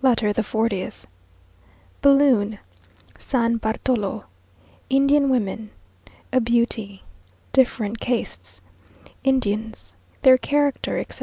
[0.00, 1.06] LETTER THE FORTIETH
[2.00, 2.58] Balloon
[3.18, 4.24] San Bartolo
[4.88, 5.72] Indian Women
[6.32, 7.02] A Beauty
[7.52, 8.62] Different Castes
[9.24, 11.12] Indians Their Character, etc.